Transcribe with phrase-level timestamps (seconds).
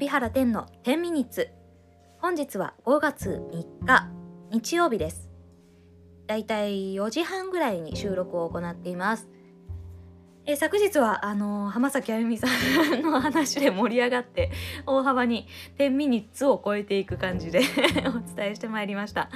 [0.00, 1.50] 海老原天の10ミニッツ
[2.20, 4.08] 本日は5月3日
[4.50, 5.28] 日曜日です。
[6.26, 9.28] だいたい4時半ぐらいに収録を行っています。
[10.46, 12.46] え昨日はあの浜崎あゆみさ
[12.96, 14.50] んの話で盛り上がって
[14.86, 17.60] 大幅に10ミニッツを超えていく感じで
[18.08, 19.28] お伝えしてまいりました。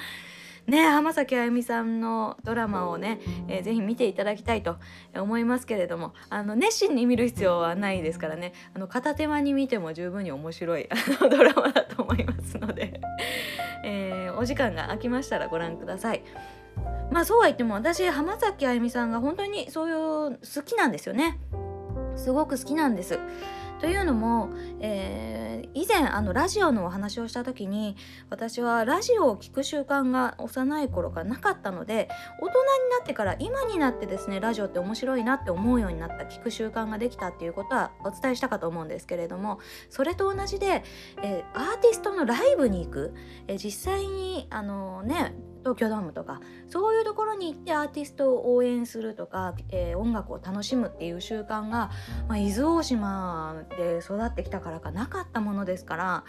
[0.67, 4.77] ね浜崎あゆみさんのドラマをね、えー、ぜひ見ていただきたいと
[5.15, 13.01] 思いますけれどもあの熱心に見る必要はないですからねあの片手間に見ても十分に面白いあのドラマだと思いますので、
[13.85, 16.23] えー、お時間が空きましたらご覧ください。
[17.11, 21.39] まあそうは言っても私浜崎あゆみさんが本当にそういう好きなんですよね。
[22.17, 23.19] すごく好きなんです。
[23.81, 27.97] というのも、えー、以前あのラジオのお話をした時に
[28.31, 32.09] 私はラジオを聴く習慣が幼い頃からなかったので
[32.41, 39.59] 大人になってから今になってですねラジオって面白いなって思うようになった聞く習慣ができたっていうことはお伝えしたかと思うんですけれども
[39.91, 40.85] それと同じで、
[41.23, 43.15] えー、アーティストのライブに行く、
[43.49, 45.35] えー、実際にあのね
[45.65, 51.91] 東京ドームとかそういうところに行ってアーティストを応援するとか、えー、音楽を楽しむっていう習慣が、
[52.29, 56.25] まあ、伊豆大島で育ってきたからかなかったものですから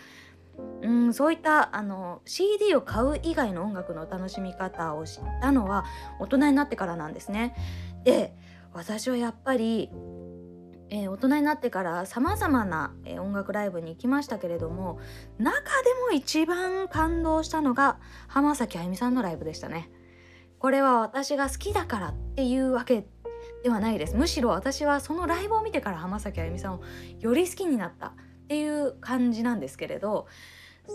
[0.81, 5.83] うんそういったあの CD を買う以外の音楽の楽しみ方を知ったのは
[6.19, 7.55] 大人になってからなんですね。
[8.05, 8.33] で
[8.73, 9.89] 私はやっぱり
[10.89, 14.99] えー、大人になってからさまざまな、えー、音楽ライブに行きましたけれども
[15.37, 15.65] 中で
[16.07, 19.89] も一番感動したのが浜崎あゆみさんのライブでしたね。
[20.59, 23.05] これは私が好きだからっていうわけ
[23.63, 26.81] ではないですむしろ私はそのライブを見てから浜崎あゆみさんを
[27.19, 28.13] より好きになったっ
[28.47, 30.27] ていう感じなんですけれど、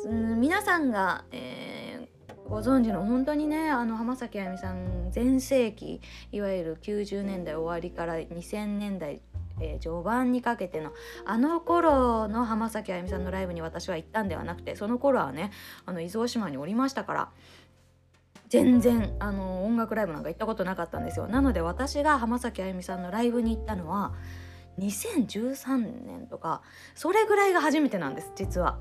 [0.07, 6.01] うん、皆さんが、えー、ご存知の本当にねあの浜崎あゆみさん全盛期
[6.33, 9.21] いわゆる90年代終わりから2000年代
[9.61, 10.93] えー、序盤にかけての
[11.25, 15.51] あの頃の浜崎あゆみさんのライブに私は行ったんではなくてその頃はね
[15.87, 17.29] あの伊豆大島におりましたから
[18.49, 24.13] 全然あの音楽ライブなんか行ったことなかったんですよなので私が浜崎あゆみさんのライブに行ったのは
[24.79, 25.77] 2013
[26.07, 26.63] 年とか
[26.95, 28.79] それぐらいが初めてなんです実は。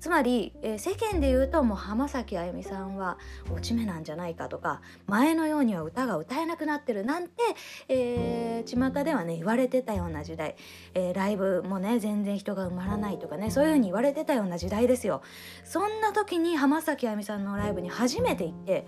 [0.00, 3.18] つまり、えー、世間で言うともう浜崎あゆみさんは
[3.52, 7.42] 落ち目なんじゃないかとか前のようには歌が歌えなくなってるなんて、
[7.88, 10.56] えー、巷ではね言われてたような時代、
[10.94, 15.22] えー、ライブもね全然人が埋まらないとかねそういうふうに言われてたような時代ですよ。
[15.64, 18.86] そんな時に浜崎あゆみさんのライブに初めて行って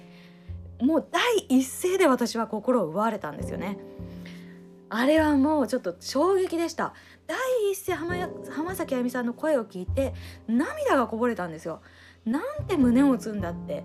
[0.81, 3.79] もう第一声で私は心を奪われたんですよね。
[4.91, 6.93] あれはもうちょっと衝撃でした。
[7.27, 7.39] 第
[7.73, 10.13] 一声浜浜崎あゆみさんの声を聞いて
[10.49, 11.81] 涙がこぼれたんですよ。
[12.27, 13.85] なんて胸を打つんだって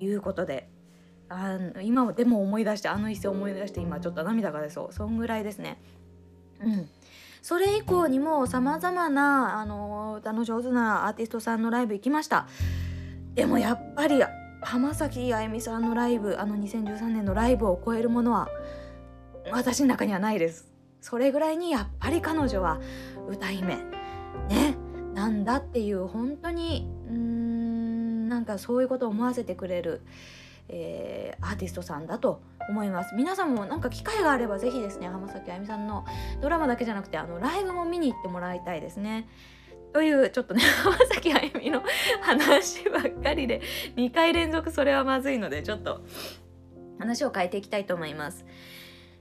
[0.00, 0.68] いうことで。
[1.28, 4.92] あの今でも思い出してあの一声思い出して今ちょっと涙が出そう。
[4.92, 5.80] そんぐらいですね。
[6.62, 6.88] うん。
[7.42, 12.46] それ以降にもさまざまなあの歌の上手なアーティストさんのライブ行きました。
[13.34, 14.22] でもやっぱり
[14.62, 18.48] 浜崎あゆみさんのライブあの2013年のライブを超えるものは
[19.52, 20.66] 私の中にはないです。
[21.00, 22.80] それぐらいにやっぱり彼女は
[23.28, 23.76] 歌姫。
[24.48, 24.76] ね？
[25.14, 30.02] なんだっていう本当にうんなんかそういうことを思わせてくれる、
[30.68, 33.14] えー、アーティストさんだと思います。
[33.14, 36.04] 皆さんもなんか機会があれば是非ですね浜崎あゆみさんの
[36.42, 39.28] ドラマだけじゃなくてあのライブも見に行ってもらいたいですね。
[39.92, 41.82] というちょっとね 浜崎あゆみの
[42.20, 43.62] 話ばっかりで
[43.96, 46.02] 2回連続それはまずいのでちょっと
[46.98, 48.44] 話を変えていきたいと思います。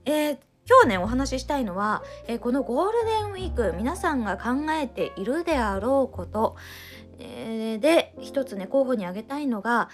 [0.05, 6.55] えー、今日ねお話ししたいのは、えー、このゴールデンウィーク皆さんが考えているであろうこと、
[7.19, 9.89] えー、で一つね候補に挙げたいのが、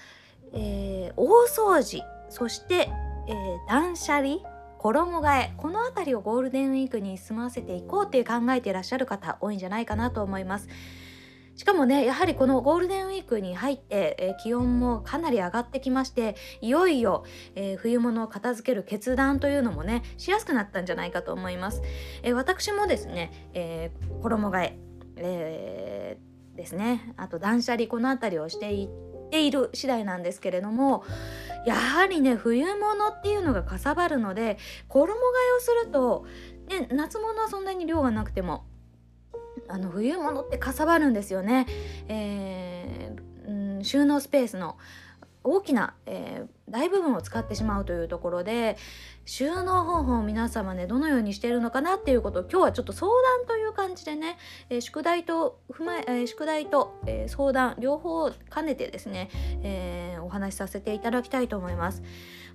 [0.53, 2.89] えー、大掃除そして、
[3.27, 3.33] え
[3.67, 4.37] 断捨離
[4.77, 10.69] 衣替えこの辺りをゴールデンウィークに済ませていこうって考えていらっしゃる方多いんじゃないかなと思います。
[11.61, 17.23] しかもねやはりこのゴールデンウィークに入って、え、気温もかなり上がってきましていよいよ、
[17.53, 21.83] えー、冬物を片付ける決断というのもねしやすくなったんじゃないかと思います。
[22.23, 23.91] え、私もですね、え
[24.23, 24.79] 衣替え
[25.17, 26.17] え
[26.55, 31.03] ですねあと断捨離この辺りをしていっている次第なんですけれども
[31.67, 34.57] やはりね冬物っていうのがかさばるので
[34.87, 36.25] 衣替えをすると、
[36.69, 38.65] ね、夏物はそんなに量がなくても
[39.71, 41.65] あの冬物ってかさばるんですよね、
[42.07, 44.77] えー、うん、収納スペースの
[45.43, 48.77] 大きな、えー、大部分を使ってしまうというところで
[49.25, 54.37] 収納方法を皆様ねどのようにしているのかなっていうことを今日はちょっと相談という感じでね、
[54.69, 59.29] えー、宿題と踏まええー、宿題と、え相談両方兼ねてですね、
[59.63, 62.03] えお話しさせていただきたいと思います。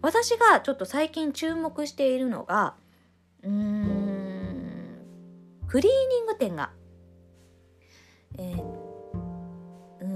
[0.03, 2.75] 私がちょっと最近注目しているのが
[3.43, 4.27] うーん
[5.67, 6.71] クリーニング店が
[8.39, 8.87] えー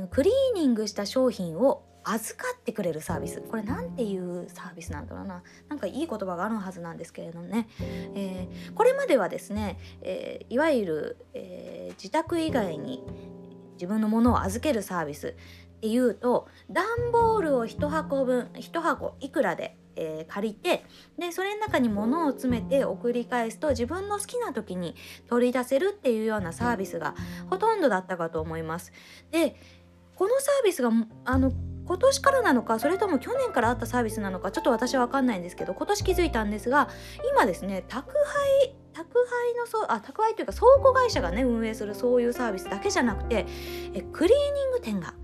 [0.05, 3.43] ん、クリーニングした商品を預かってくれるサービス。
[3.43, 5.43] これ何ていうサービスなんだろうな。
[5.69, 7.69] なんかいい言葉があるはずなんですけれどもね、
[8.14, 13.02] えー、これまではですね、えー、いわゆる、えー、自宅以外に
[13.75, 15.37] 自分のものを預けるサービス。
[15.81, 20.85] っていうと段ボールを1箱分1箱いくらでえー、借りて
[21.19, 24.94] でそれの中に物を詰めて送り返すと自分の好きな時に
[25.29, 27.15] 取り出せるっていうようなサービスが
[27.50, 28.93] ほとんどだったかと思います。
[29.31, 29.56] で
[30.15, 30.91] このサービスが
[31.25, 31.53] あの
[31.87, 36.88] 今年からなのかそれとも去年からあったサービスなのかちょっと私は分かんないんですけど今年気づいたんですが
[37.33, 43.47] 今ですね宅配宅配のそうあ宅配というか倉庫会社がね運営するそういうサービスだけじゃなくて
[43.93, 45.15] えクリーニング店が、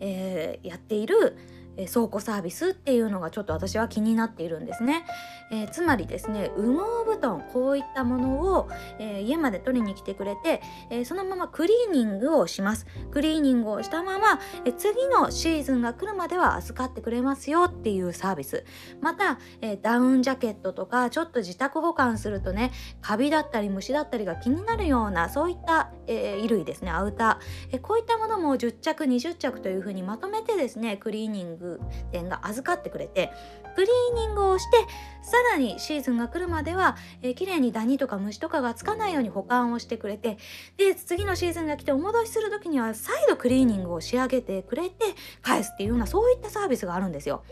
[0.00, 1.36] えー、やっている
[1.78, 5.06] え倉庫サービスっていうのがちょっと私は気になっているんですね。
[5.50, 10.60] えー、つまりですね羽毛布団こういったものを、えー、家まで取りに来てくれて、
[10.90, 12.86] えー、そのままクリーニングをします。
[13.10, 18.64] クリーニングをしたまま、え次のシーズンが来るまでは預かってくれますよっていうサービス。
[19.00, 31.67] また、えダウンジャケットとかちょっと自宅保管するとねカビだったり虫だったりが気になるようなそういった、え衣類ですねアウター、えこういったものも10着20着というふうにまとめてですねクリーニング
[32.12, 33.30] 店が預かってくれて
[33.74, 34.78] クリーニングをして
[35.22, 40.38] さらにシーズンが来るまでは、えー、綺麗にダニとか虫とかがつかないように保管をしてくれて
[40.76, 45.04] で次のシーズンが来てお戻しする時には再度クリーニングを仕上げてくれて
[45.42, 47.44] 返すっていうようなそういったサービスがあるんですよ。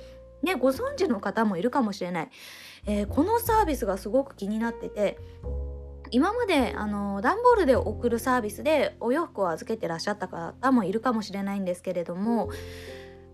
[0.43, 2.29] ね、ご存知の方もいるかもしれない、
[2.87, 5.19] えー、このサービスがすごく気になってて
[6.11, 12.51] 今まであの段ボールで送るサービスでお洋服を預けてらっしゃった方もいるかもしれないんですけれども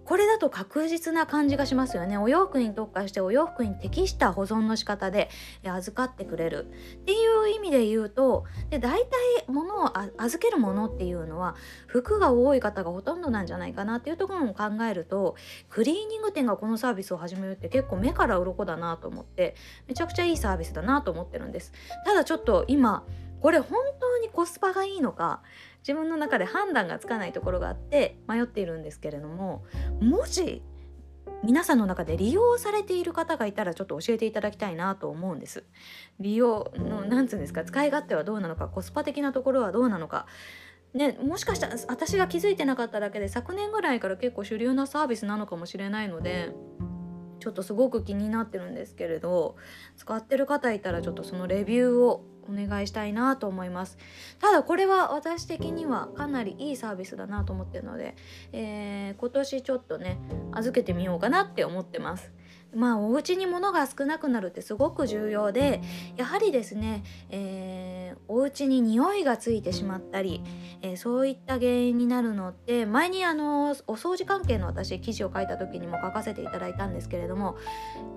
[0.05, 2.19] これだと確実な感じがしますよね。
[2.19, 5.31] お洋服に特化してお洋服に適した保存の仕方で
[5.65, 6.67] 預かってくれる。
[6.97, 9.09] っていう意味で言うとで大体
[9.47, 11.55] 物を預けるものっていうのは
[11.87, 15.37] 服が多い方がほとんどなんじゃないかなっていうところも考えると
[15.69, 19.55] クリーニング店がこのサービスを始めるって結構目から鱗だなと思って
[19.87, 21.73] めちゃくちゃいいサービスだなと思ってるんです。
[22.05, 23.05] ただちょっと今
[23.41, 25.43] これ本当にコスパがいいのか
[25.83, 29.65] 自分の中で判断がつかないところがあって迷っているんですけれども
[30.01, 30.63] もし
[31.45, 35.65] 皆さんの中で利用されている方がいたらちょっと教えていただきたいなと思うんです。
[36.21, 40.27] 利用の何つうんですか使い勝手はどうなのかコスパ的なところはどうなのか。
[40.95, 46.53] ね、もしかしたら私が気づいてなかっただけで昨年ぐらいから結構主流なサービスなのかもしれないので
[47.41, 49.57] ちょっとすごく気になってるんですけれど
[49.97, 53.99] 使ってる方いたらちょっとそのレビューをお願いしたいなと思います。
[54.41, 58.15] ただこれは私的にはかなりいいサービスだなと思ってるので、
[58.53, 60.19] えー、今年ちょっとね
[60.53, 62.33] 預けてみようかなって思ってます。
[62.75, 65.81] まあお家に物が少なくなるってすごく重要で
[66.17, 70.43] やはりですね、えー、お家に匂いがついてしまったり、
[70.81, 77.57] えー、そういった原因になるのって前にあのお掃除関係の私記事を書いた時にも書かせていただいたんですけれども、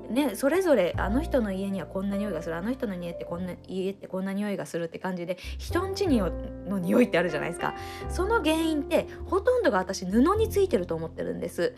[0.09, 7.75] ね、それぞれあの人の家にはこんな匂いがするあの人の家ってこんな家ってこんな匂いがするって感じで人んちにの匂いってあるじゃないですか
[8.09, 11.75] その原因ってほとんどが私布についてると思ってるんです。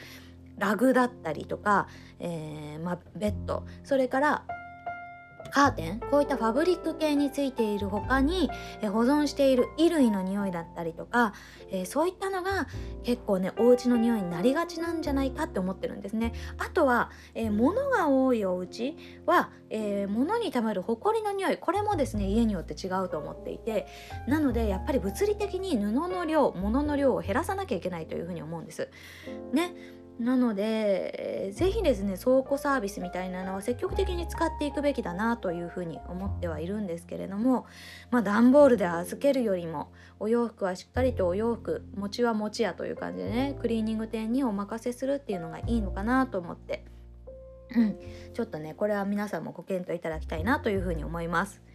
[0.57, 1.88] ラグだったりとか、
[2.19, 4.45] えー、まあ、ベッドそれから
[5.50, 8.49] カーテンこういったファブリック系についている他に、
[8.81, 11.33] え保存している衣類の匂いだったりとか、
[11.71, 12.68] えー、そういったのが
[13.04, 16.33] 結構ねお家の匂いになりがちなんじゃないかって思ってるんですね。
[16.57, 18.95] あとは、えー、物が多いお家
[19.26, 23.87] は、えー、物にたまるホコリの匂いこれもですね家によって違うと思っていて
[24.28, 28.90] なのでやっぱり物理的に布の量物の量を減らさなきゃいけないというふうに思うんです。
[29.54, 29.96] ね。
[30.19, 37.68] なので是非ですね倉庫サービスみたいなのは積極的に使っていくべきだなというふうに思ってはいるんですけれども
[38.09, 46.83] まあ段ボールで預けるよりもお洋服はしっかりとお洋服餅は餅屋という感じでねクリーニング店にお任せするっていうのがいいのかなと思って、
[47.76, 48.00] うん、
[48.33, 51.67] ちょっとねこれは皆さんもご検討いただきたいなというふうに思います。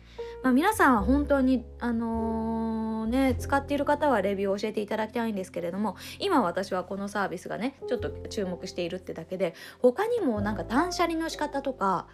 [0.43, 12.07] まあ、皆さんは本当に、あのー、ね、使っている方はレビューを教えていただきたいんですけれども今私はこのサービスがねちょっと注目しているってだけで他にもなんか断捨離の仕方とか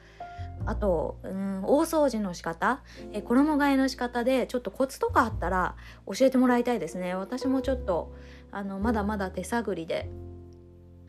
[0.66, 2.82] あと、うん、大掃除の仕方
[3.12, 7.14] え衣替えの仕方でちょっとコツとかあったら教えてもらいたいですね。
[7.14, 8.14] 私もちょっと
[8.50, 10.10] あのまだまだ手探りで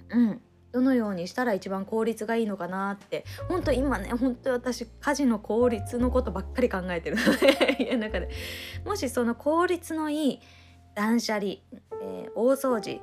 [0.10, 3.26] うんどのようにしたら一番効率がいいのかなって。
[3.48, 7.78] 本当今ね本当私家事の効率のことばっかり考えてるので。
[7.80, 8.30] 家の中で
[8.86, 10.40] もしその効率のいい
[10.96, 13.02] 断捨離、えー、大掃除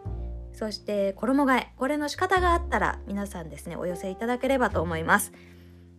[0.52, 5.32] そして衣替えこれの仕方があったら皆さんですねお寄せいただければと思います。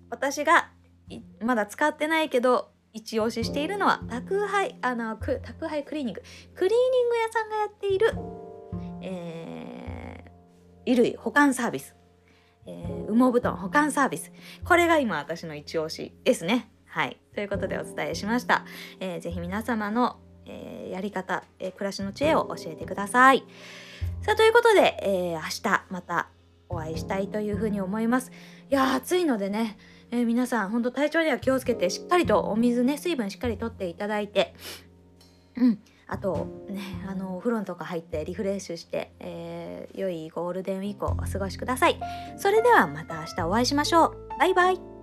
[0.10, 0.70] 私が
[1.42, 6.24] まだ使ってないけど一押ししているのは宅配あの宅配クリーニング。
[6.56, 8.12] クリーニング屋さんがやっている
[9.02, 9.47] えー、
[10.88, 11.96] 衣類保管サービス、
[12.65, 14.32] えー、羽毛布団保管サービス。
[14.63, 16.72] これが今私の一押しですね。
[16.86, 17.17] はい。
[17.36, 18.65] ということでお伝えしました、
[19.01, 23.44] えー、ぜひ皆様の、えー、やり方、えー、暮らしの知恵を教えてください。
[24.22, 26.29] さあということで、えー、明日また
[26.70, 28.32] お会いしたいというふうに思います。
[28.70, 29.77] いや暑いのでね。
[30.10, 34.56] えー、皆さん本当体調には気をつけてしっかりとお水ね水分しっかりとっていただいて。
[35.58, 35.79] うん。
[36.08, 42.00] あとねあのお風呂とか入ってリフレッシュして、えー、良いゴールデンウィークをお過ごしください。
[42.38, 44.16] それではまた明日お会いしましょう。
[44.40, 44.97] バイバイ。